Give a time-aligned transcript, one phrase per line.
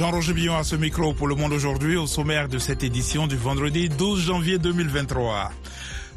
[0.00, 3.36] Jean-Roger Billon à ce micro pour Le Monde aujourd'hui au sommaire de cette édition du
[3.36, 5.52] vendredi 12 janvier 2023.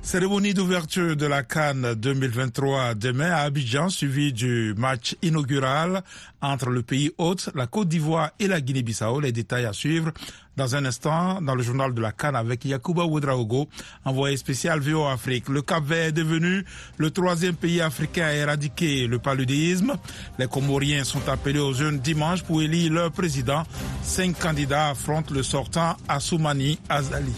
[0.02, 6.02] Cérémonie d'ouverture de la Cannes 2023 demain à Abidjan, suivi du match inaugural
[6.42, 9.20] entre le pays hôte, la Côte d'Ivoire et la Guinée-Bissau.
[9.20, 10.12] Les détails à suivre
[10.58, 13.68] dans un instant dans le journal de la Cannes avec Yakuba Ouedraogo,
[14.06, 15.50] envoyé spécial VO Afrique.
[15.50, 16.66] Le Cap Vert est devenu
[16.98, 19.94] le troisième pays africain à éradiquer le paludisme.
[20.38, 23.64] Les Comoriens sont appelés aux jeunes dimanche pour élire leur président.
[24.04, 27.34] Cinq candidats affrontent le sortant Assoumani Azali.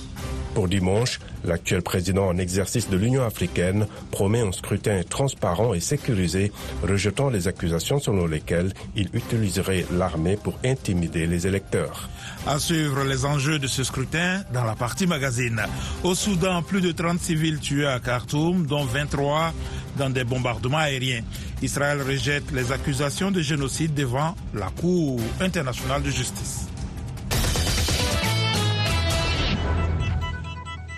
[0.55, 6.53] Pour dimanche, l'actuel président en exercice de l'Union africaine promet un scrutin transparent et sécurisé,
[6.81, 12.09] rejetant les accusations selon lesquelles il utiliserait l'armée pour intimider les électeurs.
[12.47, 15.63] À suivre les enjeux de ce scrutin dans la partie magazine.
[16.03, 19.51] Au Soudan, plus de 30 civils tués à Khartoum, dont 23
[19.97, 21.23] dans des bombardements aériens.
[21.63, 26.64] Israël rejette les accusations de génocide devant la Cour internationale de justice.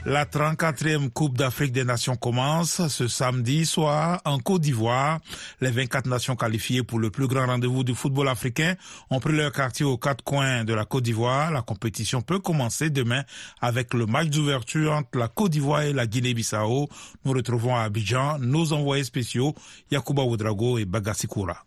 [0.09, 5.19] La 34e Coupe d'Afrique des Nations commence ce samedi soir en Côte d'Ivoire.
[5.59, 8.75] Les 24 nations qualifiées pour le plus grand rendez-vous du football africain
[9.09, 11.51] ont pris leur quartier aux quatre coins de la Côte d'Ivoire.
[11.51, 13.23] La compétition peut commencer demain
[13.59, 16.87] avec le match d'ouverture entre la Côte d'Ivoire et la Guinée-Bissau.
[17.25, 19.55] Nous retrouvons à Abidjan nos envoyés spéciaux
[19.91, 21.65] Yakuba Oudrago et Bagassikura.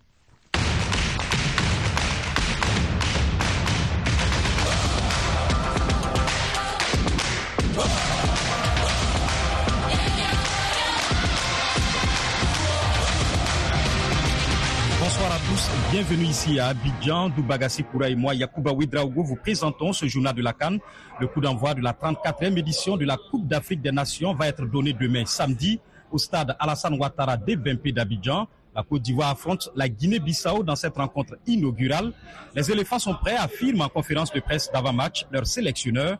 [15.91, 20.52] Bienvenue ici à Abidjan, Doubagassi Koura et moi, Ouedraogo, vous présentons ce journal de la
[20.52, 20.78] Cannes.
[21.19, 24.64] Le coup d'envoi de la 34e édition de la Coupe d'Afrique des Nations va être
[24.66, 25.80] donné demain samedi
[26.12, 28.47] au stade Alassane Ouattara des Bempé d'Abidjan.
[28.74, 32.12] La Côte d'Ivoire affronte la Guinée-Bissau dans cette rencontre inaugurale.
[32.54, 36.19] Les éléphants sont prêts, affirme en conférence de presse d'avant-match leur sélectionneur,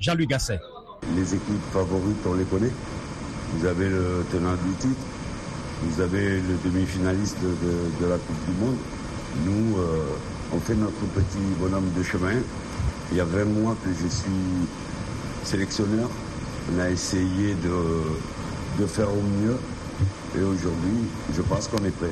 [0.00, 0.58] Jean-Louis Gasset.
[1.14, 2.72] Les équipes favorites, on les connaît.
[3.52, 5.00] Vous avez le tenant du titre,
[5.82, 8.78] vous avez le demi-finaliste de, de, la Coupe du Monde.
[9.44, 10.16] Nous, euh,
[10.54, 12.34] on fait notre petit bonhomme de chemin.
[13.10, 14.30] Il y a 20 mois que je suis
[15.44, 16.08] sélectionneur.
[16.72, 19.58] On a essayé de, de faire au mieux.
[20.36, 22.10] Et aujourd'hui, je pense qu'on est prêt.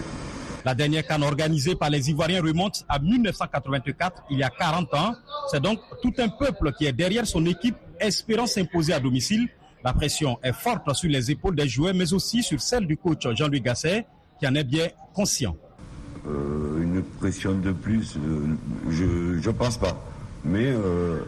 [0.64, 5.14] La dernière canne organisée par les Ivoiriens remonte à 1984, il y a 40 ans.
[5.50, 9.48] C'est donc tout un peuple qui est derrière son équipe espérant s'imposer à domicile.
[9.82, 13.26] La pression est forte sur les épaules des joueurs, mais aussi sur celle du coach
[13.34, 14.06] Jean-Louis Gasset,
[14.38, 15.56] qui en est bien conscient.
[16.26, 20.04] Euh, une pression de plus, euh, je ne pense pas.
[20.44, 21.20] Mais euh,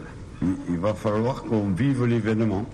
[0.69, 2.66] il, va falloir qu'on vive l'événement.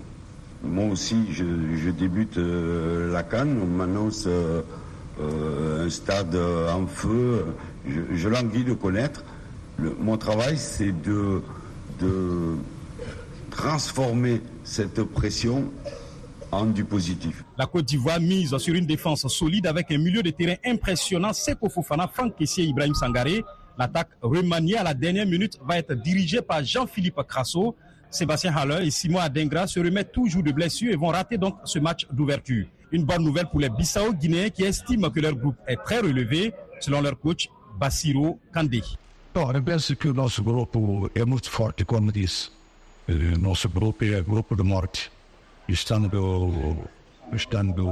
[0.63, 1.45] Moi aussi, je,
[1.75, 7.45] je débute euh, la canne, on m'annonce un stade en feu.
[7.87, 9.23] Je, je languis de connaître.
[9.77, 11.41] Le, mon travail, c'est de,
[11.99, 12.55] de
[13.51, 15.71] transformer cette pression
[16.51, 17.43] en du positif.
[17.57, 21.33] La Côte d'Ivoire mise sur une défense solide avec un milieu de terrain impressionnant.
[21.33, 23.43] Seko Fofana, Franck Kessier, Ibrahim Sangaré.
[23.77, 27.75] L'attaque remaniée à la dernière minute va être dirigée par Jean-Philippe Crasso.
[28.09, 31.79] Sébastien Haller et Simon Adengra se remettent toujours de blessures et vont rater donc ce
[31.79, 32.65] match d'ouverture.
[32.91, 36.51] Une bonne nouvelle pour les Bissau Guinéens qui estiment que leur groupe est très relevé,
[36.79, 37.47] selon leur coach
[37.79, 38.81] Bassiro Kandé.
[39.35, 42.51] Je pense que notre groupe est muito forte, comme dit.
[43.07, 45.11] Notre groupe est un groupe de morte.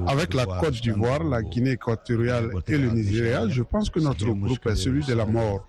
[0.07, 4.65] Avec la Côte d'Ivoire, la Guinée équatoriale et le Nigeria, je pense que notre groupe
[4.65, 5.67] est celui de la mort.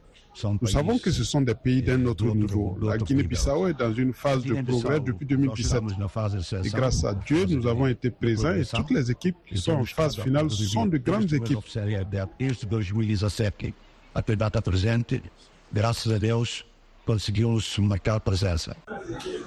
[0.61, 2.79] Nous savons que ce sont des pays d'un autre niveau.
[2.81, 5.83] La Guinée-Bissau est dans une phase de progrès depuis 2017.
[6.65, 9.85] Et grâce à Dieu, nous avons été présents et toutes les équipes qui sont en
[9.85, 11.59] phase finale sont de grandes équipes.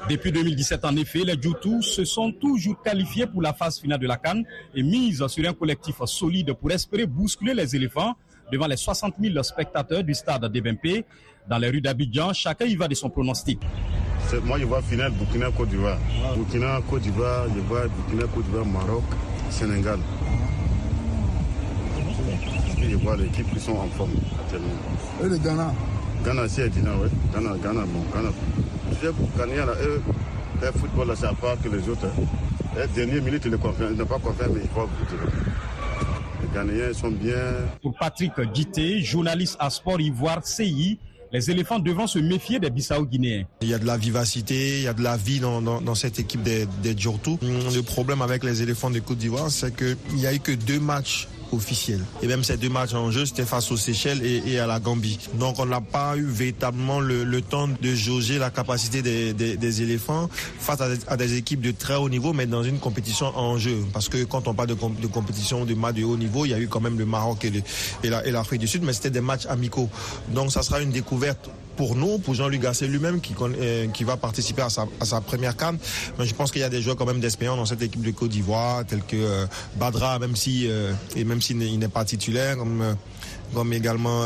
[0.09, 4.07] Depuis 2017, en effet, les Joutou se sont toujours qualifiés pour la phase finale de
[4.07, 8.15] la Cannes et misent sur un collectif solide pour espérer bousculer les éléphants
[8.51, 11.05] devant les 60 000 spectateurs du stade d'Ebempe.
[11.47, 13.59] Dans les rues d'Abidjan, chacun y va de son pronostic.
[14.43, 15.97] Moi, je vois finale Burkina-Côte d'Ivoire.
[16.35, 19.03] Burkina-Côte d'Ivoire, je vois Burkina-Côte d'Ivoire, Maroc,
[19.49, 19.99] Sénégal.
[22.81, 24.67] Et je vois les équipes qui sont en forme actuellement.
[25.23, 25.73] Et le Ghana?
[26.23, 27.09] Ghana, c'est Dina, oui.
[27.33, 28.29] Ghana, Ghana, bon, Ghana.
[28.89, 30.01] Tu sais, pour gagner, là, eux,
[30.61, 32.05] le football, là, c'est à part que les autres.
[32.05, 32.23] Hein.
[32.77, 35.15] Les dernières minutes, ils ne pas confiance, mais il faut goûter.
[36.41, 37.35] Les Ghanéens sont bien.
[37.81, 40.99] Pour Patrick Guité, journaliste à Sport Ivoire CI,
[41.33, 43.45] les éléphants devront se méfier des Bissau-Guinéens.
[43.61, 45.95] Il y a de la vivacité, il y a de la vie dans, dans, dans
[45.95, 47.39] cette équipe des, des Djortou.
[47.41, 50.79] Le problème avec les éléphants de Côte d'Ivoire, c'est qu'il n'y a eu que deux
[50.79, 52.01] matchs officielle.
[52.21, 55.19] Et même ces deux matchs en jeu, c'était face aux Seychelles et, à la Gambie.
[55.35, 60.79] Donc on n'a pas eu véritablement le, temps de jauger la capacité des, éléphants face
[61.07, 63.77] à des, équipes de très haut niveau, mais dans une compétition en jeu.
[63.93, 66.59] Parce que quand on parle de, compétition de match de haut niveau, il y a
[66.59, 67.63] eu quand même le Maroc et,
[68.03, 69.89] et l'Afrique du Sud, mais c'était des matchs amicaux.
[70.29, 74.61] Donc ça sera une découverte pour nous, pour Jean-Luc Gasset lui-même qui, euh, va participer
[74.61, 75.77] à sa, première canne.
[76.19, 78.29] Je pense qu'il y a des joueurs quand même d'expérience dans cette équipe de Côte
[78.29, 79.45] d'Ivoire, tels que euh,
[79.77, 80.93] Badra, même si euh,
[81.39, 82.95] s'il n'est pas titulaire, comme
[83.53, 84.23] comme également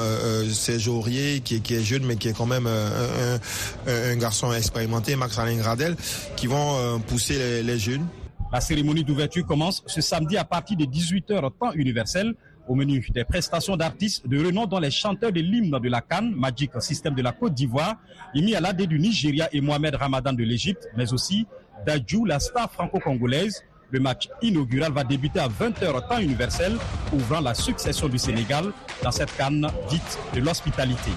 [0.54, 5.56] Serge Aurier, qui, est jeune, mais qui est quand même un, garçon expérimenté, Max Alain
[5.56, 5.96] Gradel,
[6.36, 8.06] qui vont pousser les, les jeunes.
[8.54, 12.36] La cérémonie d'ouverture commence ce samedi à partir de 18h temps universel
[12.68, 16.34] au menu des prestations d'artistes de renom dans les chanteurs de l'hymne de la Cannes,
[16.36, 17.96] Magic System de la Côte d'Ivoire,
[18.34, 21.46] Imi Alade du Nigeria et Mohamed Ramadan de l'Égypte, mais aussi
[21.86, 23.64] Dajou, la star franco-congolaise.
[23.92, 26.76] Le match inaugural va débuter à 20h temps universel,
[27.14, 28.72] ouvrant la succession du Sénégal
[29.04, 31.12] dans cette canne dite de l'hospitalité.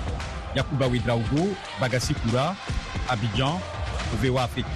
[0.54, 1.48] Yakuba Ouedraogo,
[1.80, 2.54] Bagassi Koura,
[3.08, 3.58] Abidjan,
[4.20, 4.66] VOA Afrique.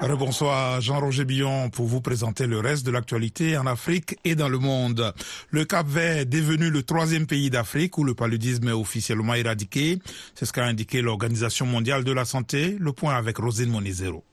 [0.00, 4.58] Rebonsoir Jean-Roger Billon pour vous présenter le reste de l'actualité en Afrique et dans le
[4.58, 5.12] monde.
[5.50, 9.98] Le Cap Vert est devenu le troisième pays d'Afrique où le paludisme est officiellement éradiqué.
[10.34, 12.76] C'est ce qu'a indiqué l'Organisation mondiale de la santé.
[12.78, 14.24] Le point avec Rosine Monizero.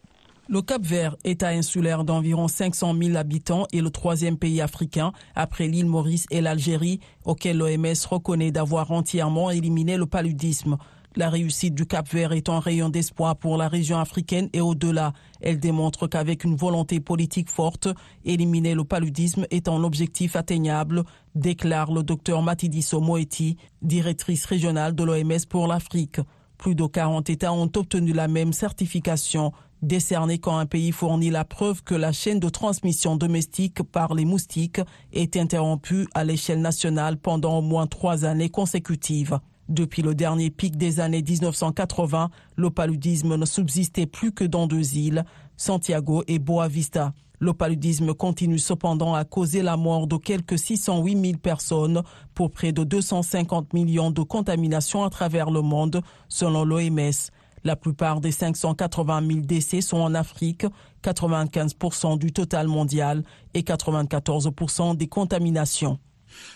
[0.48, 5.68] Le Cap Vert, État insulaire d'environ 500 000 habitants, est le troisième pays africain, après
[5.68, 10.78] l'île Maurice et l'Algérie, auquel l'OMS reconnaît d'avoir entièrement éliminé le paludisme.
[11.18, 15.14] La réussite du Cap Vert est un rayon d'espoir pour la région africaine et au-delà.
[15.40, 17.88] Elle démontre qu'avec une volonté politique forte,
[18.26, 25.06] éliminer le paludisme est un objectif atteignable, déclare le docteur Matidiso Moeti, directrice régionale de
[25.06, 26.20] l'OMS pour l'Afrique.
[26.58, 31.46] Plus de 40 États ont obtenu la même certification, décernée quand un pays fournit la
[31.46, 34.82] preuve que la chaîne de transmission domestique par les moustiques
[35.14, 39.40] est interrompue à l'échelle nationale pendant au moins trois années consécutives.
[39.68, 44.96] Depuis le dernier pic des années 1980, le paludisme ne subsistait plus que dans deux
[44.96, 45.26] îles,
[45.58, 47.14] Santiago et Boa Vista.
[47.40, 52.04] Le paludisme continue cependant à causer la mort de quelques 608 000 personnes
[52.34, 57.32] pour près de 250 millions de contaminations à travers le monde, selon l'OMS.
[57.64, 60.68] La plupart des 580 000 décès sont en Afrique,
[61.04, 63.24] 95% du total mondial
[63.56, 65.98] et 94% des contaminations.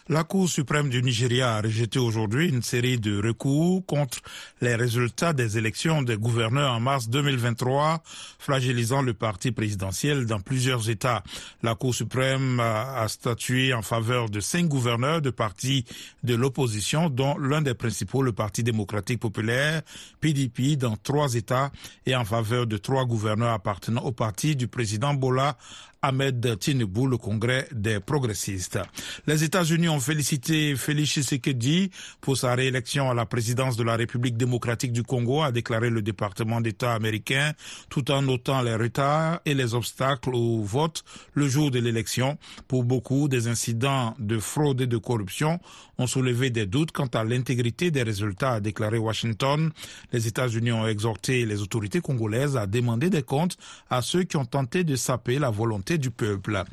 [0.07, 4.19] La Cour suprême du Nigeria a rejeté aujourd'hui une série de recours contre
[4.61, 8.01] les résultats des élections des gouverneurs en mars 2023,
[8.39, 11.23] fragilisant le parti présidentiel dans plusieurs États.
[11.61, 15.85] La Cour suprême a statué en faveur de cinq gouverneurs de partis
[16.23, 19.81] de l'opposition, dont l'un des principaux, le Parti démocratique populaire,
[20.21, 21.71] PDP, dans trois États,
[22.05, 25.57] et en faveur de trois gouverneurs appartenant au parti du président Bola
[26.01, 28.79] Ahmed Tinubu, le Congrès des progressistes.
[29.27, 31.91] Les États-Unis ont félicité Félix Tshisekedi
[32.21, 36.01] pour sa réélection à la présidence de la République démocratique du Congo, a déclaré le
[36.01, 37.53] département d'État américain,
[37.89, 41.03] tout en notant les retards et les obstacles au vote
[41.33, 42.37] le jour de l'élection.
[42.67, 45.59] Pour beaucoup, des incidents de fraude et de corruption
[45.99, 49.69] ont soulevé des doutes quant à l'intégrité des résultats, a déclaré Washington.
[50.11, 53.57] Les États-Unis ont exhorté les autorités congolaises à demander des comptes
[53.89, 56.63] à ceux qui ont tenté de saper la volonté du peuple.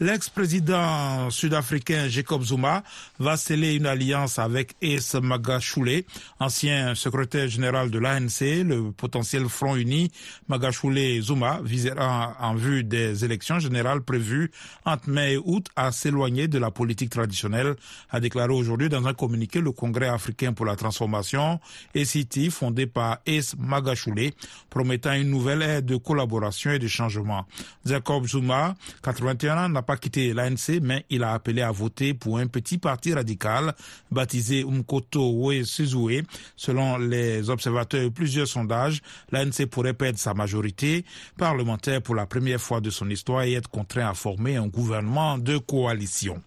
[0.00, 2.82] L'ex-président sud-africain Jacob Zuma
[3.18, 6.02] va sceller une alliance avec Es Magashule,
[6.40, 10.10] ancien secrétaire général de l'ANC, le potentiel Front Uni.
[10.48, 14.50] Magashule Zuma visera en vue des élections générales prévues
[14.84, 17.76] entre mai et août à s'éloigner de la politique traditionnelle,
[18.10, 21.60] a déclaré aujourd'hui aujourd'hui dans un communiqué le Congrès africain pour la transformation,
[21.94, 24.32] ECT, fondé par Es Magashule,
[24.70, 27.46] promettant une nouvelle ère de collaboration et de changement.
[27.84, 32.38] Jacob Zuma, 81 ans, n'a pas quitté l'ANC, mais il a appelé à voter pour
[32.38, 33.74] un petit parti radical
[34.10, 36.24] baptisé Umkoto We Sizue.
[36.56, 41.04] Selon les observateurs et plusieurs sondages, l'ANC pourrait perdre sa majorité
[41.36, 45.36] parlementaire pour la première fois de son histoire et être contraint à former un gouvernement
[45.36, 46.40] de coalition.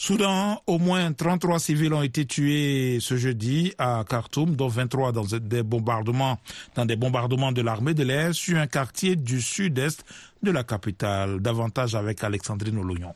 [0.00, 5.24] Soudan, au moins 33 civils ont été tués ce jeudi à Khartoum, dont 23 dans
[5.24, 6.38] des bombardements,
[6.76, 10.04] dans des bombardements de l'armée de l'air sur un quartier du sud-est
[10.44, 11.40] de la capitale.
[11.40, 13.12] Davantage avec Alexandrine Olognon.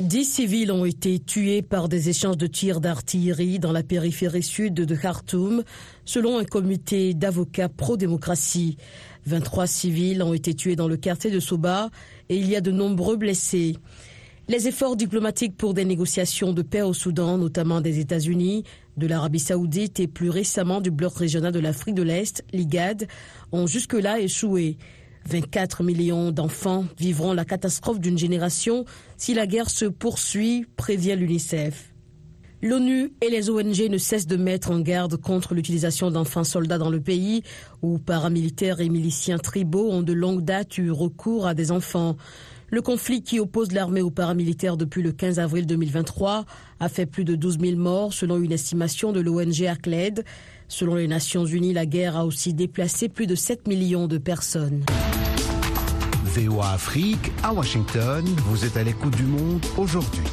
[0.00, 4.74] Dix civils ont été tués par des échanges de tirs d'artillerie dans la périphérie sud
[4.74, 5.62] de Khartoum,
[6.04, 8.78] selon un comité d'avocats pro-démocratie.
[9.26, 11.88] 23 civils ont été tués dans le quartier de Soba
[12.28, 13.76] et il y a de nombreux blessés.
[14.48, 18.62] Les efforts diplomatiques pour des négociations de paix au Soudan, notamment des États-Unis,
[18.96, 23.08] de l'Arabie saoudite et plus récemment du bloc régional de l'Afrique de l'Est, l'IGAD,
[23.50, 24.78] ont jusque-là échoué.
[25.28, 28.84] 24 millions d'enfants vivront la catastrophe d'une génération
[29.16, 31.92] si la guerre se poursuit, prévient l'UNICEF.
[32.62, 36.88] L'ONU et les ONG ne cessent de mettre en garde contre l'utilisation d'enfants soldats dans
[36.88, 37.42] le pays
[37.82, 42.16] où paramilitaires et miliciens tribaux ont de longue date eu recours à des enfants.
[42.68, 46.44] Le conflit qui oppose l'armée aux paramilitaires depuis le 15 avril 2023
[46.80, 50.24] a fait plus de 12 000 morts selon une estimation de l'ONG ACLED.
[50.66, 54.84] Selon les Nations Unies, la guerre a aussi déplacé plus de 7 millions de personnes.
[56.24, 60.24] VOA Afrique, à Washington, vous êtes à l'écoute du monde aujourd'hui.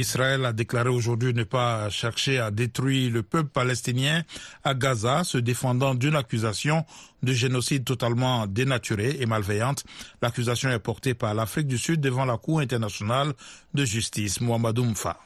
[0.00, 4.22] Israël a déclaré aujourd'hui ne pas chercher à détruire le peuple palestinien
[4.64, 6.84] à Gaza, se défendant d'une accusation
[7.22, 9.84] de génocide totalement dénaturée et malveillante.
[10.20, 13.32] L'accusation est portée par l'Afrique du Sud devant la Cour internationale
[13.72, 15.18] de justice, Mohamed Mfa.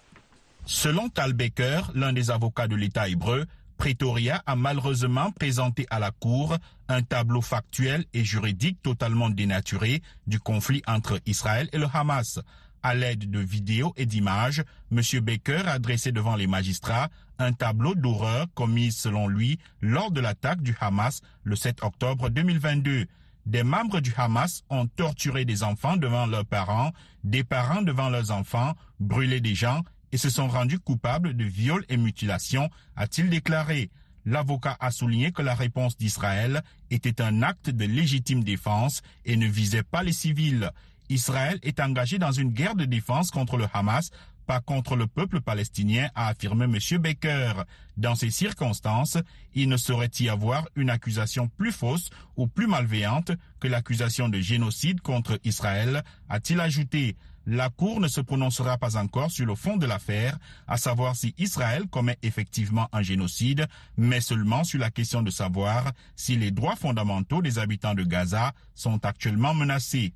[0.67, 3.47] Selon Tal Baker, l'un des avocats de l'État hébreu,
[3.79, 6.57] Pretoria a malheureusement présenté à la Cour
[6.89, 12.41] un tableau factuel et juridique totalement dénaturé du conflit entre Israël et le Hamas.
[12.83, 15.01] À l'aide de vidéos et d'images, M.
[15.21, 17.09] Baker a dressé devant les magistrats
[17.39, 23.07] un tableau d'horreur commis selon lui lors de l'attaque du Hamas le 7 octobre 2022.
[23.47, 26.93] Des membres du Hamas ont torturé des enfants devant leurs parents,
[27.25, 29.83] des parents devant leurs enfants, brûlé des gens
[30.13, 33.91] et se sont rendus coupables de viols et mutilations, a-t-il déclaré.
[34.25, 39.47] L'avocat a souligné que la réponse d'Israël était un acte de légitime défense et ne
[39.47, 40.71] visait pas les civils.
[41.09, 44.11] Israël est engagé dans une guerre de défense contre le Hamas,
[44.47, 46.99] pas contre le peuple palestinien, a affirmé M.
[46.99, 47.53] Baker.
[47.99, 49.19] Dans ces circonstances,
[49.55, 54.41] il ne saurait y avoir une accusation plus fausse ou plus malveillante que l'accusation de
[54.41, 57.15] génocide contre Israël, a-t-il ajouté.
[57.45, 61.35] La Cour ne se prononcera pas encore sur le fond de l'affaire, à savoir si
[61.39, 66.77] Israël commet effectivement un génocide, mais seulement sur la question de savoir si les droits
[66.77, 70.13] fondamentaux des habitants de Gaza sont actuellement menacés.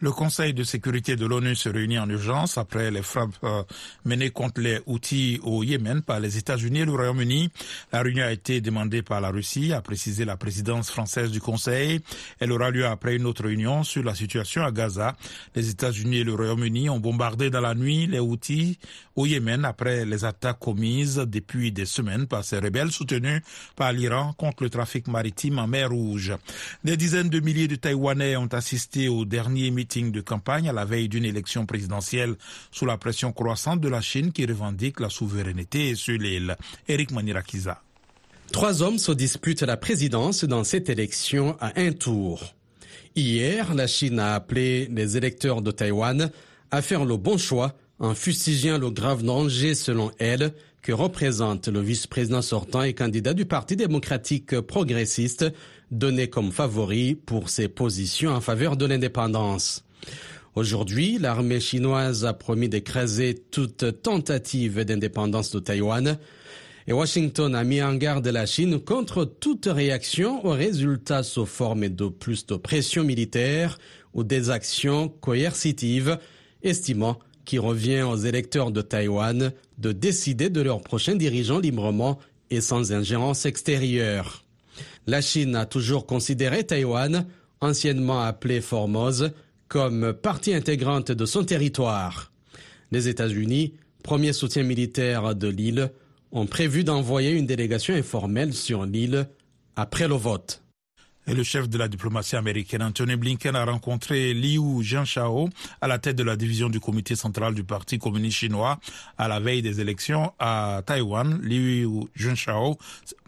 [0.00, 3.62] Le Conseil de sécurité de l'ONU se réunit en urgence après les frappes euh,
[4.04, 7.48] menées contre les outils au Yémen par les États-Unis et le Royaume-Uni.
[7.92, 12.00] La réunion a été demandée par la Russie, a précisé la présidence française du Conseil.
[12.40, 15.14] Elle aura lieu après une autre réunion sur la situation à Gaza.
[15.54, 18.80] Les États-Unis et le Royaume-Uni ont bombardé dans la nuit les outils
[19.14, 23.42] au Yémen après les attaques commises depuis des semaines par ces rebelles soutenus
[23.76, 26.32] par l'Iran contre le trafic maritime en mer Rouge.
[26.82, 31.08] Des dizaines de milliers de Taïwanais ont assisté au dernier de campagne à la veille
[31.08, 32.36] d'une élection présidentielle
[32.70, 36.56] sous la pression croissante de la Chine qui revendique la souveraineté sur l'île.
[36.88, 37.82] Eric Manirakiza.
[38.52, 42.54] Trois hommes se disputent la présidence dans cette élection à un tour.
[43.16, 46.30] Hier, la Chine a appelé les électeurs de Taïwan
[46.70, 51.80] à faire le bon choix en fustigeant le grave danger, selon elle, que représente le
[51.80, 55.46] vice-président sortant et candidat du Parti démocratique progressiste,
[55.90, 59.84] donné comme favori pour ses positions en faveur de l'indépendance.
[60.54, 66.18] Aujourd'hui, l'armée chinoise a promis d'écraser toute tentative d'indépendance de Taïwan
[66.86, 71.88] et Washington a mis en garde la Chine contre toute réaction aux résultats sous forme
[71.88, 73.78] de plus de pression militaire
[74.12, 76.18] ou des actions coercitives,
[76.62, 82.18] estimant qui revient aux électeurs de Taïwan de décider de leurs prochains dirigeants librement
[82.50, 84.43] et sans ingérence extérieure.
[85.06, 87.26] La Chine a toujours considéré Taïwan,
[87.60, 89.32] anciennement appelé Formose,
[89.68, 92.32] comme partie intégrante de son territoire.
[92.90, 95.90] Les États-Unis, premier soutien militaire de l'île,
[96.32, 99.28] ont prévu d'envoyer une délégation informelle sur l'île
[99.76, 100.63] après le vote.
[101.26, 105.48] Le chef de la diplomatie américaine, Anthony Blinken, a rencontré Liu Jianshao
[105.80, 108.78] à la tête de la division du comité central du Parti communiste chinois
[109.16, 111.40] à la veille des élections à Taïwan.
[111.40, 112.76] Liu Jianshao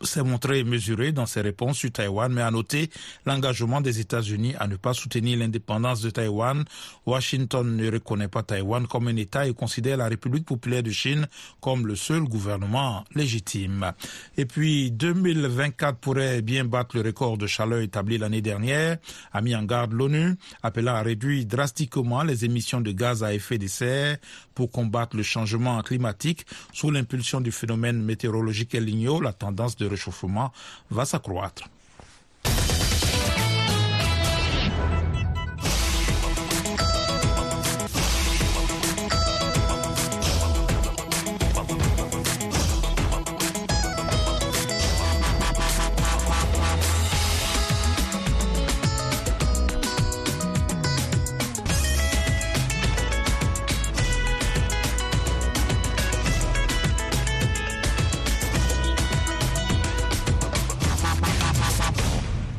[0.02, 2.90] s'est montré mesuré dans ses réponses sur Taïwan, mais a noté
[3.24, 6.66] l'engagement des États-Unis à ne pas soutenir l'indépendance de Taïwan.
[7.06, 11.26] Washington ne reconnaît pas Taïwan comme un État et considère la République populaire de Chine
[11.62, 13.92] comme le seul gouvernement légitime.
[14.36, 18.98] Et puis, 2024 pourrait bien battre le record de chaleur établi l'année dernière,
[19.32, 23.58] a mis en garde l'ONU, appelant à réduire drastiquement les émissions de gaz à effet
[23.58, 24.18] de serre
[24.54, 26.46] pour combattre le changement climatique.
[26.72, 30.52] Sous l'impulsion du phénomène météorologique El Niño, la tendance de réchauffement
[30.90, 31.64] va s'accroître.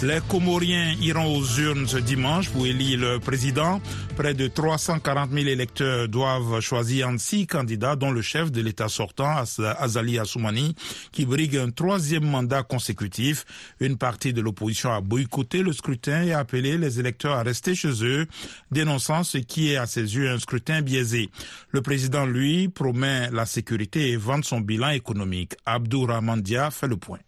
[0.00, 3.80] Les Comoriens iront aux urnes ce dimanche pour élire le président.
[4.16, 8.88] Près de 340 000 électeurs doivent choisir entre six candidats, dont le chef de l'État
[8.88, 9.42] sortant,
[9.78, 10.76] Azali Assoumani,
[11.10, 13.44] qui brigue un troisième mandat consécutif.
[13.80, 17.74] Une partie de l'opposition a boycotté le scrutin et a appelé les électeurs à rester
[17.74, 18.26] chez eux,
[18.70, 21.28] dénonçant ce qui est à ses yeux un scrutin biaisé.
[21.70, 25.56] Le président, lui, promet la sécurité et vante son bilan économique.
[25.66, 27.18] Abdourahmandia fait le point.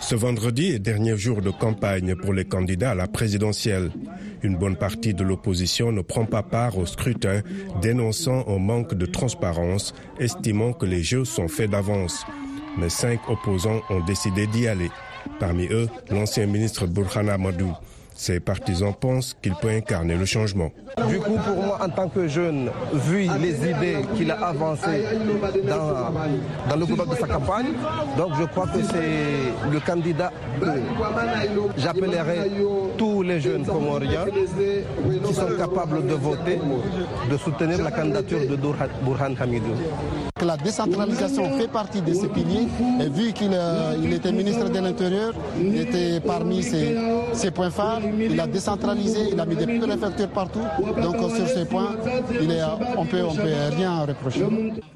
[0.00, 3.90] Ce vendredi est dernier jour de campagne pour les candidats à la présidentielle.
[4.42, 7.42] Une bonne partie de l'opposition ne prend pas part au scrutin,
[7.82, 12.24] dénonçant un manque de transparence, estimant que les jeux sont faits d'avance.
[12.78, 14.90] Mais cinq opposants ont décidé d'y aller.
[15.40, 17.72] Parmi eux, l'ancien ministre Burhana Madou.
[18.18, 20.72] Ses partisans pensent qu'il peut incarner le changement.
[21.08, 25.04] Du coup, pour moi, en tant que jeune, vu les idées qu'il a avancées
[25.64, 27.66] dans, le gouvernement de sa campagne,
[28.16, 30.66] donc je crois que c'est le candidat que
[31.76, 32.50] j'appellerai
[32.98, 34.26] tous les jeunes comoriens
[35.24, 36.58] qui sont capables de voter,
[37.30, 39.76] de soutenir la candidature de Burhan Hamidou.
[40.44, 42.68] La décentralisation fait partie de ces piliers
[43.00, 43.56] et vu qu'il
[44.02, 49.40] il était ministre de l'Intérieur, il était parmi ses, points phares il a décentralisé, il
[49.40, 50.64] a mis des préfectures partout.
[51.02, 51.96] Donc sur ces points,
[52.32, 52.62] est,
[52.96, 53.24] on on peut
[53.76, 54.46] rien reprocher.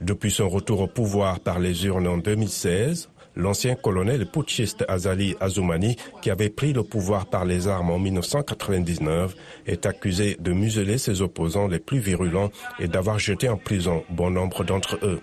[0.01, 5.97] Depuis son retour au pouvoir par les urnes en 2016, l'ancien colonel putschiste Azali Azoumani,
[6.21, 9.35] qui avait pris le pouvoir par les armes en 1999,
[9.67, 14.31] est accusé de museler ses opposants les plus virulents et d'avoir jeté en prison bon
[14.31, 15.21] nombre d'entre eux.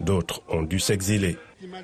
[0.00, 1.36] D'autres ont dû s'exiler.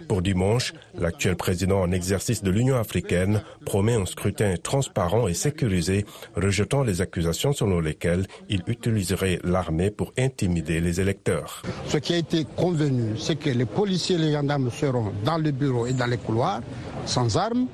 [0.06, 6.04] Pour dimanche, l'actuel président en exercice de l'Union africaine promet un scrutin transparent et sécurisé,
[6.36, 11.62] rejetant les accusations selon lesquelles il utiliserait l'armée pour intimider les électeurs.
[11.88, 15.50] Ce qui a été convenu, c'est que les policiers et les gendarmes seront dans le
[15.50, 16.60] bureau et dans les couloirs,
[17.06, 17.66] sans armes,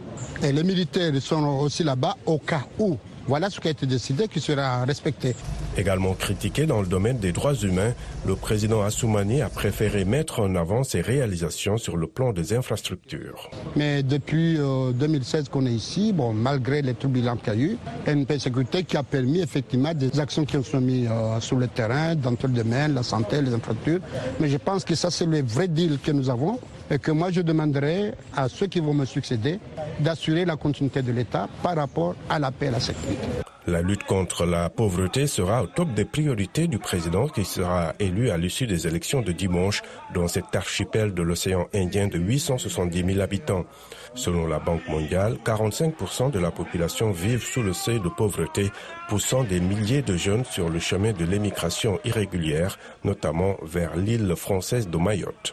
[0.42, 2.96] et les militaires seront aussi là-bas au cas où
[3.28, 5.36] voilà ce qui a été décidé qui sera respecté.
[5.76, 7.92] Également critiqué dans le domaine des droits humains,
[8.26, 13.50] le président Assoumani a préféré mettre en avant ses réalisations sur le plan des infrastructures.
[13.76, 18.38] Mais depuis 2016 qu'on est ici, bon, malgré les turbulences qu'il y a eu, paix
[18.38, 21.08] sécurité qui a permis effectivement des actions qui ont sont mises
[21.40, 24.00] sur le terrain, dans tout le domaine, la santé, les infrastructures.
[24.40, 26.58] Mais je pense que ça, c'est le vrai deal que nous avons
[26.90, 29.58] et que moi, je demanderai à ceux qui vont me succéder
[30.00, 33.28] d'assurer la continuité de l'État par rapport à la paix et la sécurité.
[33.68, 38.30] La lutte contre la pauvreté sera au top des priorités du président qui sera élu
[38.30, 39.82] à l'issue des élections de dimanche
[40.14, 43.66] dans cet archipel de l'océan Indien de 870 000 habitants.
[44.14, 48.70] Selon la Banque mondiale, 45% de la population vivent sous le seuil de pauvreté,
[49.10, 54.88] poussant des milliers de jeunes sur le chemin de l'émigration irrégulière, notamment vers l'île française
[54.88, 55.52] de Mayotte.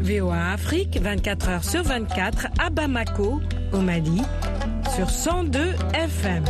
[0.00, 3.40] VOA Afrique, 24 heures sur 24, à Bamako,
[3.72, 4.22] au Mali,
[4.96, 6.44] sur 102 FM.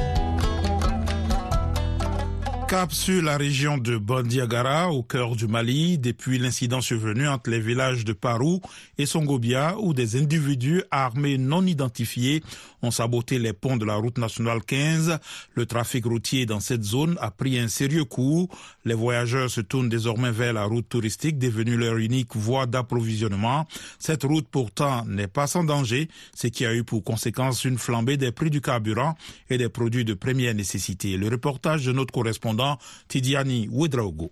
[2.71, 7.59] Cap sur la région de Bandiagara, au cœur du Mali, depuis l'incident survenu entre les
[7.59, 8.61] villages de Parou
[8.97, 12.45] et Songobia, où des individus armés non identifiés
[12.83, 15.19] ont saboté les ponts de la route nationale 15.
[15.55, 18.49] Le trafic routier dans cette zone a pris un sérieux coup.
[18.85, 23.67] Les voyageurs se tournent désormais vers la route touristique, devenue leur unique voie d'approvisionnement.
[23.99, 28.17] Cette route pourtant n'est pas sans danger, ce qui a eu pour conséquence une flambée
[28.17, 29.17] des prix du carburant
[29.49, 31.17] et des produits de première nécessité.
[31.17, 34.31] Le reportage de notre correspondant Tidiani Ouedraogo.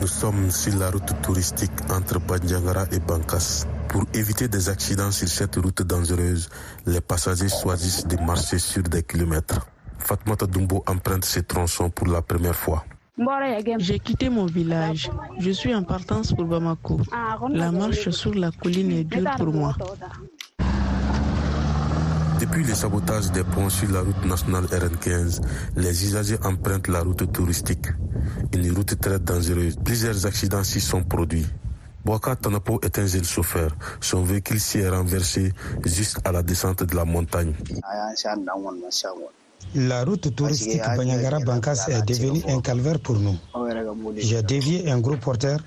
[0.00, 3.66] Nous sommes sur la route touristique entre Bandiagara et Bankas.
[3.88, 6.48] Pour éviter des accidents sur cette route dangereuse,
[6.86, 9.66] les passagers choisissent de marcher sur des kilomètres.
[9.98, 12.84] Fatmata Dumbo emprunte ces tronçons pour la première fois.
[13.78, 15.10] J'ai quitté mon village.
[15.38, 17.00] Je suis en partance pour Bamako.
[17.50, 19.74] La marche sur la colline est dure pour moi.
[22.40, 25.40] Depuis le sabotage des ponts sur la route nationale RN15,
[25.76, 27.86] les usagers empruntent la route touristique.
[28.54, 29.76] Une route très dangereuse.
[29.84, 31.46] Plusieurs accidents s'y sont produits.
[32.04, 33.76] Boaka Tanapo est un jeune chauffeur.
[34.00, 35.52] Son véhicule s'y est renversé
[35.84, 37.54] juste à la descente de la montagne.
[39.74, 43.36] La route touristique Banyagara-Bankas est devenue un calvaire pour nous.
[44.16, 45.58] J'ai dévié un gros porteur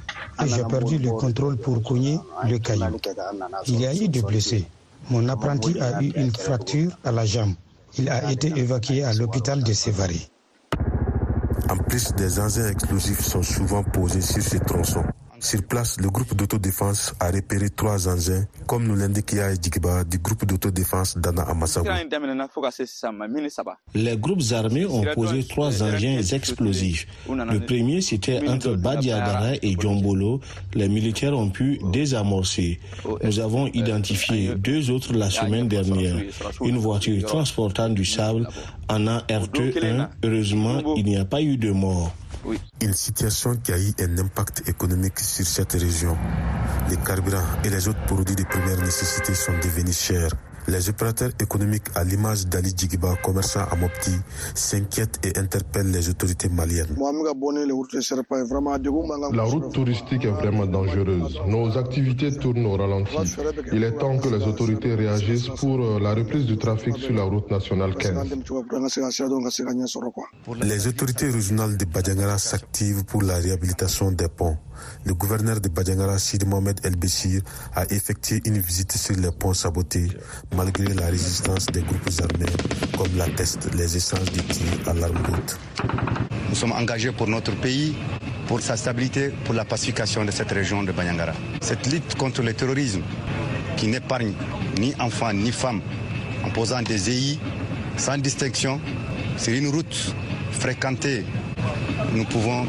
[0.43, 2.97] et j'ai perdu le contrôle pour cogner le caillou.
[3.67, 4.65] Il y a eu des blessés.
[5.09, 7.53] Mon apprenti a eu une fracture à la jambe.
[7.97, 10.19] Il a été évacué à l'hôpital de Sévaré.
[11.69, 15.03] En plus, des engins explosifs sont souvent posés sur ces tronçons.
[15.41, 20.45] Sur place, le groupe d'autodéfense a repéré trois engins, comme nous l'indique Yaya du groupe
[20.45, 21.89] d'autodéfense d'Anna Amassabou.
[23.95, 27.07] Les groupes armés ont posé trois engins explosifs.
[27.27, 30.41] Le premier, c'était entre Badiagara et Djombolo.
[30.75, 32.79] Les militaires ont pu désamorcer.
[33.23, 36.17] Nous avons identifié deux autres la semaine dernière.
[36.63, 38.47] Une voiture transportant du sable
[38.91, 40.09] en a RT1.
[40.23, 42.13] Heureusement, il n'y a pas eu de mort.
[42.81, 46.17] Une situation qui a eu un impact économique sur cette région.
[46.89, 50.31] Les carburants et les autres produits de première nécessité sont devenus chers.
[50.67, 54.11] Les opérateurs économiques, à l'image d'Ali Djigiba, commerçant à Mopti,
[54.53, 56.95] s'inquiètent et interpellent les autorités maliennes.
[59.33, 61.39] La route touristique est vraiment dangereuse.
[61.47, 63.15] Nos activités tournent au ralenti.
[63.73, 67.23] Il est temps que les autorités réagissent pour euh, la reprise du trafic sur la
[67.23, 68.27] route nationale 15.
[70.61, 74.57] Les autorités régionales de Badjangara s'activent pour la réhabilitation des ponts.
[75.05, 77.41] Le gouverneur de Badjangara, Sid Mohamed El Béchir,
[77.75, 80.07] a effectué une visite sur les ponts sabotés,
[80.55, 82.51] malgré la résistance des groupes armés,
[82.97, 85.59] comme l'attestent les essences de tir à l'arme route.
[86.49, 87.95] Nous sommes engagés pour notre pays,
[88.47, 91.33] pour sa stabilité, pour la pacification de cette région de Banyangara.
[91.61, 93.01] Cette lutte contre le terrorisme,
[93.77, 94.33] qui n'épargne
[94.79, 95.81] ni enfants ni femmes,
[96.43, 97.39] en posant des EI
[97.97, 98.79] sans distinction,
[99.37, 100.13] c'est une route
[100.51, 101.23] fréquentée.
[102.13, 102.65] Nous pouvons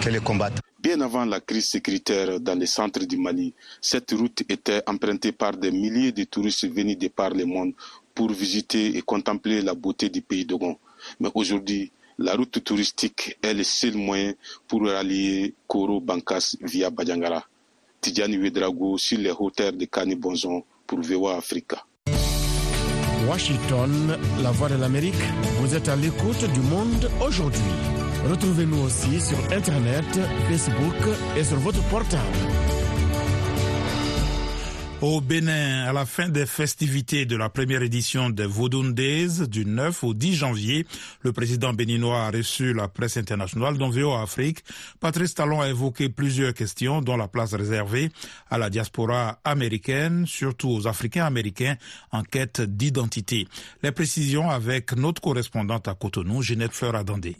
[0.00, 0.62] que les combattre.
[0.86, 5.56] Bien avant la crise sécuritaire dans les centres du Mali, cette route était empruntée par
[5.56, 7.72] des milliers de touristes venus de par le monde
[8.14, 10.76] pour visiter et contempler la beauté du pays d'Ogon.
[11.18, 14.34] Mais aujourd'hui, la route touristique est le seul moyen
[14.68, 17.42] pour rallier Koro Bankas via Badjangara.
[18.00, 21.84] Tidjani Wedrago sur les hauteurs de Kani Bonzon pour VOA Africa.
[23.28, 25.14] Washington, la voix de l'Amérique,
[25.58, 28.05] vous êtes à l'écoute du monde aujourd'hui.
[28.24, 30.04] Retrouvez-nous aussi sur Internet,
[30.48, 30.94] Facebook
[31.36, 32.38] et sur votre portable.
[35.02, 39.66] Au Bénin, à la fin des festivités de la première édition des Vodun Days du
[39.66, 40.86] 9 au 10 janvier,
[41.20, 44.64] le président béninois a reçu la presse internationale dont VOA Afrique.
[44.98, 48.10] Patrice Talon a évoqué plusieurs questions dont la place réservée
[48.48, 51.76] à la diaspora américaine, surtout aux Africains américains
[52.10, 53.46] en quête d'identité.
[53.82, 57.36] Les précisions avec notre correspondante à Cotonou, Ginette Fleur Adandé.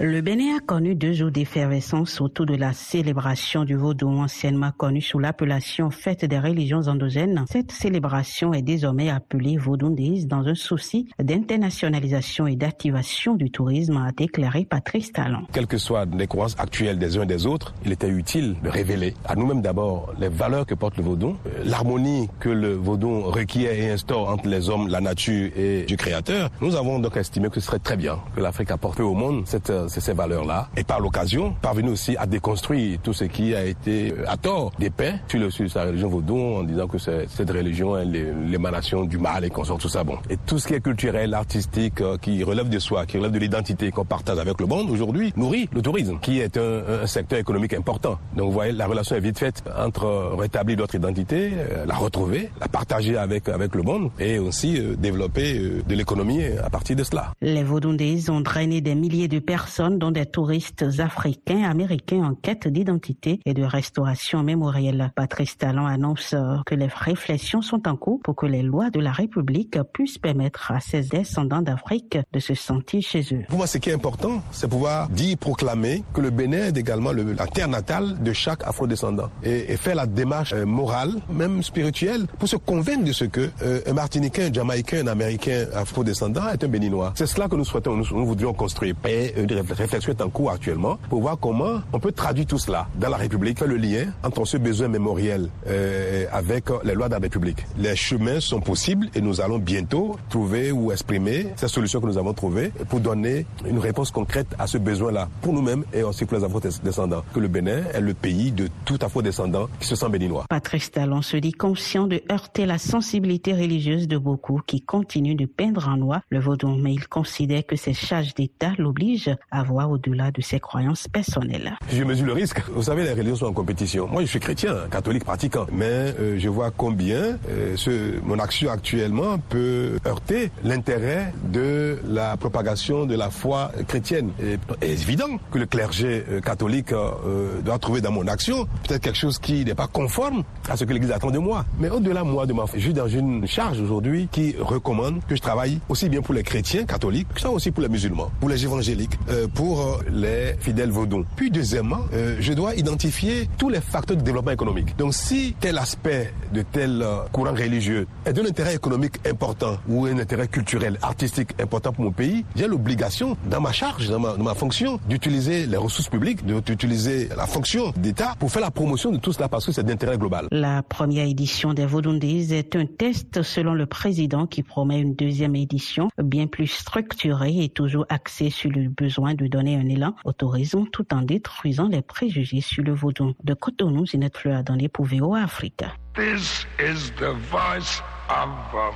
[0.00, 5.00] Le Bénin a connu deux jours d'effervescence autour de la célébration du vaudou, anciennement connu
[5.00, 7.44] sous l'appellation Fête des religions endogènes.
[7.50, 14.12] Cette célébration est désormais appelée Vaudundis dans un souci d'internationalisation et d'activation du tourisme, a
[14.12, 15.48] déclaré Patrice Talon.
[15.52, 18.68] Quelles que soient les croyances actuelles des uns et des autres, il était utile de
[18.68, 23.72] révéler à nous-mêmes d'abord les valeurs que porte le vaudou, l'harmonie que le vaudou requiert
[23.72, 26.50] et instaure entre les hommes, la nature et du créateur.
[26.60, 29.72] Nous avons donc estimé que ce serait très bien que l'Afrique apporte au monde cette
[29.87, 30.68] c'est ces valeurs-là.
[30.76, 35.14] Et par l'occasion, parvenu aussi à déconstruire tout ce qui a été à tort dépeint
[35.28, 39.44] sur, le, sur sa religion vaudou en disant que cette religion est l'émanation du mal
[39.44, 40.04] et qu'on sort tout ça.
[40.04, 40.18] Bon.
[40.30, 43.90] Et tout ce qui est culturel, artistique, qui relève de soi, qui relève de l'identité
[43.90, 47.74] qu'on partage avec le monde aujourd'hui, nourrit le tourisme, qui est un, un, secteur économique
[47.74, 48.18] important.
[48.36, 51.52] Donc vous voyez, la relation est vite faite entre rétablir notre identité,
[51.86, 56.44] la retrouver, la partager avec, avec le monde et aussi euh, développer euh, de l'économie
[56.44, 57.32] à partir de cela.
[57.40, 62.68] Les Vaudundais ont drainé des milliers de personnes dont des touristes africains, américains en quête
[62.68, 65.12] d'identité et de restauration mémorielle.
[65.14, 66.34] Patrice Talon annonce
[66.66, 70.72] que les réflexions sont en cours pour que les lois de la République puissent permettre
[70.72, 73.44] à ces descendants d'Afrique de se sentir chez eux.
[73.48, 77.12] Pour moi, ce qui est important, c'est pouvoir dire, proclamer que le Bénin est également
[77.12, 82.26] le, la terre natale de chaque afro-descendant et, faire la démarche euh, morale, même spirituelle,
[82.38, 86.64] pour se convaincre de ce que euh, un Martiniquais, un Jamaïcain, un Américain afro-descendant est
[86.64, 87.12] un Béninois.
[87.14, 88.94] C'est cela que nous souhaitons, nous, nous voudrions construire.
[89.06, 93.08] Euh, réflexion est en cours actuellement pour voir comment on peut traduire tout cela dans
[93.08, 97.64] la République, le lien entre ce besoin mémoriel euh, avec les lois de la République.
[97.76, 102.18] Les chemins sont possibles et nous allons bientôt trouver ou exprimer ces solutions que nous
[102.18, 106.38] avons trouvées pour donner une réponse concrète à ce besoin-là pour nous-mêmes et aussi pour
[106.38, 107.24] les afro-descendants.
[107.32, 110.44] Que le Bénin est le pays de tout afro-descendant qui se sent béninois.
[110.48, 115.46] Patrice Talon se dit conscient de heurter la sensibilité religieuse de beaucoup qui continuent de
[115.46, 119.90] peindre en noir le vaudou, mais il considère que ces charges d'État l'obligent à voir
[119.90, 121.76] au-delà de ses croyances personnelles.
[121.90, 122.62] Je mesure le risque.
[122.70, 124.06] Vous savez, les religions sont en compétition.
[124.06, 128.70] Moi, je suis chrétien, catholique pratiquant, mais euh, je vois combien euh, ce, mon action
[128.70, 134.30] actuellement peut heurter l'intérêt de la propagation de la foi chrétienne.
[134.42, 139.02] Et, est évident que le clergé euh, catholique euh, doit trouver dans mon action peut-être
[139.02, 141.64] quelque chose qui n'est pas conforme à ce que l'Église attend de moi.
[141.78, 145.40] Mais au-delà moi de ma je suis dans une charge aujourd'hui qui recommande que je
[145.40, 148.62] travaille aussi bien pour les chrétiens catholiques que ça aussi pour les musulmans, pour les
[148.64, 149.18] évangéliques,
[149.54, 151.24] pour les fidèles vaudons.
[151.36, 152.00] Puis deuxièmement,
[152.40, 154.96] je dois identifier tous les facteurs de développement économique.
[154.96, 160.18] Donc si tel aspect de tel courant religieux est d'un intérêt économique important ou un
[160.18, 165.00] intérêt culturel, artistique important pour mon pays, j'ai l'obligation, dans ma charge, dans ma, fonction,
[165.08, 169.48] d'utiliser les ressources publiques, d'utiliser la fonction d'État pour faire la promotion de tout cela
[169.48, 170.48] parce que c'est d'intérêt global.
[170.50, 175.56] La première édition des Vaudundis est un test selon le président qui promet une deuxième
[175.56, 180.32] édition bien plus structurée et toujours axée sur le besoin de donner un élan au
[180.32, 183.34] tourisme tout en détruisant les préjugés sur le vaudou.
[183.44, 185.94] De Cotonou, Zinette Fleur dans les Pouvéo Africa.
[186.14, 188.50] This is the voice of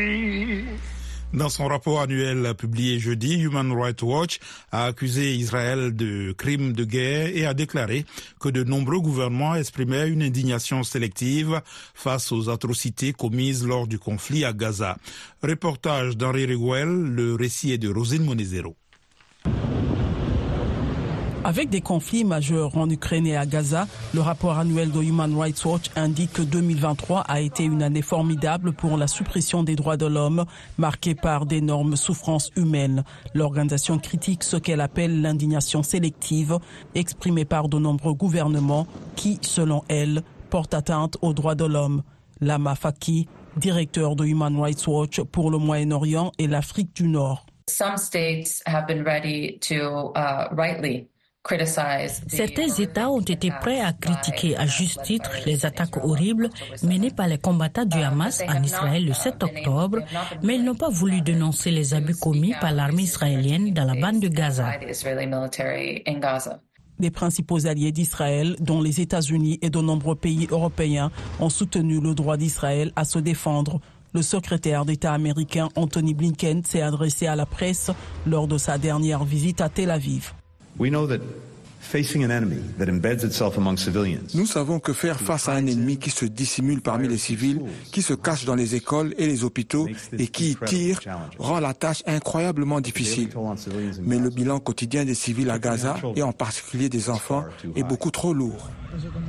[1.33, 4.39] Dans son rapport annuel publié jeudi, Human Rights Watch
[4.71, 8.05] a accusé Israël de crimes de guerre et a déclaré
[8.39, 11.63] que de nombreux gouvernements exprimaient une indignation sélective
[11.95, 14.99] face aux atrocités commises lors du conflit à Gaza.
[15.43, 18.77] Reportage d'Henri Riguel, le récit est de Rosine Monizero.
[21.45, 25.65] Avec des conflits majeurs en Ukraine et à Gaza, le rapport annuel de Human Rights
[25.65, 30.07] Watch indique que 2023 a été une année formidable pour la suppression des droits de
[30.07, 30.45] l'homme,
[30.79, 33.03] marquée par d'énormes souffrances humaines.
[33.35, 36.59] L'organisation critique ce qu'elle appelle l'indignation sélective,
[36.95, 42.05] exprimée par de nombreux gouvernements qui, selon elle, portent atteinte aux droits de l'homme.
[42.41, 43.27] Lama Faki,
[43.57, 47.47] directeur de Human Rights Watch pour le Moyen-Orient et l'Afrique du Nord.
[47.69, 47.93] Uh,
[52.29, 56.49] Certains États ont été prêts à critiquer à juste titre les attaques horribles
[56.85, 59.99] menées par les combattants du Hamas en Israël le 7 octobre,
[60.43, 64.21] mais ils n'ont pas voulu dénoncer les abus commis par l'armée israélienne dans la bande
[64.21, 64.71] de Gaza.
[67.01, 72.15] Les principaux alliés d'Israël, dont les États-Unis et de nombreux pays européens, ont soutenu le
[72.15, 73.81] droit d'Israël à se défendre.
[74.15, 77.91] Le secrétaire d'État américain Anthony Blinken s'est adressé à la presse
[78.27, 80.35] lors de sa dernière visite à Tel Aviv.
[84.35, 88.03] Nous savons que faire face à un ennemi qui se dissimule parmi les civils, qui
[88.03, 91.01] se cache dans les écoles et les hôpitaux et qui tire
[91.39, 93.29] rend la tâche incroyablement difficile.
[94.03, 97.45] Mais le bilan quotidien des civils à Gaza, et en particulier des enfants,
[97.77, 98.71] est beaucoup trop lourd.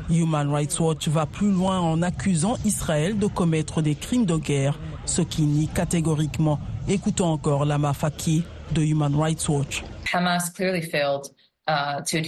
[0.09, 4.79] Human Rights Watch va plus loin en accusant Israël de commettre des crimes de guerre,
[5.05, 6.59] ce qui nie catégoriquement.
[6.87, 9.83] Écoutons encore Lama Faki de Human Rights Watch.
[10.11, 10.51] Hamas
[11.65, 12.25] Uh, uh,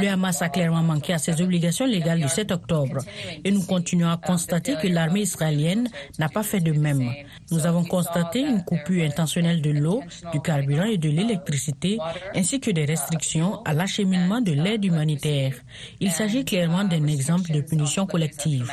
[0.00, 2.98] le Hamas a clairement manqué à ses obligations légales du 7 octobre
[3.44, 5.88] et nous continuons à constater que l'armée israélienne
[6.20, 7.10] n'a pas fait de même.
[7.50, 11.98] Nous avons constaté une coupure intentionnelle de l'eau, du carburant et de l'électricité,
[12.32, 15.54] ainsi que des restrictions à l'acheminement de l'aide humanitaire.
[15.98, 18.72] Il s'agit clairement d'un exemple de punition collective.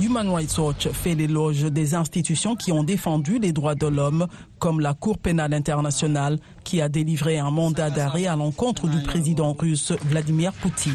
[0.00, 4.80] Human Rights Watch fait l'éloge des institutions qui ont défendu les droits de l'homme, comme
[4.80, 9.92] la Cour pénale internationale, qui a délivré un mandat d'arrêt à l'encontre du président russe
[10.06, 10.94] Vladimir Poutine.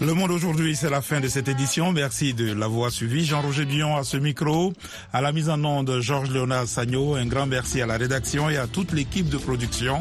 [0.00, 1.90] Le monde aujourd'hui, c'est la fin de cette édition.
[1.90, 3.24] Merci de l'avoir suivi.
[3.24, 4.72] Jean-Roger Bion à ce micro,
[5.12, 7.16] à la mise en onde Georges Léonard Sagno.
[7.16, 9.98] Un grand merci à la rédaction et à toute l'équipe de production.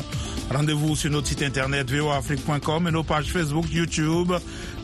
[0.52, 4.34] Rendez-vous sur notre site internet voafrique.com et nos pages Facebook, YouTube,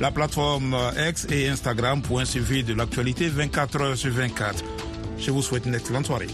[0.02, 4.63] la plateforme X et Instagram pour un suivi de l'actualité 24 heures sur 24.
[5.19, 6.28] Je vous souhaite une excellente soirée.